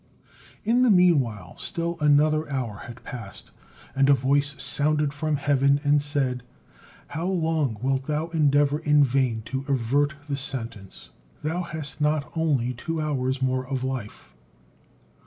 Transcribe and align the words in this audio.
In 0.63 0.81
the 0.81 0.89
meanwhile 0.89 1.55
still 1.59 1.95
another 2.01 2.49
hour 2.49 2.77
had 2.85 3.03
passed, 3.03 3.51
and 3.95 4.09
a 4.09 4.15
voice 4.15 4.55
sounded 4.59 5.13
from 5.13 5.35
heaven 5.35 5.79
and 5.83 6.01
said: 6.01 6.41
"How 7.09 7.27
long 7.27 7.77
wilt 7.83 8.07
thou 8.07 8.29
endeavor 8.29 8.79
in 8.79 9.03
vain 9.03 9.43
to 9.45 9.63
avert 9.67 10.15
the 10.27 10.37
sentence? 10.37 11.11
Thou 11.43 11.61
has 11.61 12.01
not 12.01 12.31
only 12.35 12.73
two 12.73 12.99
hours 12.99 13.43
more 13.43 13.67
of 13.67 13.83
life." 13.83 14.33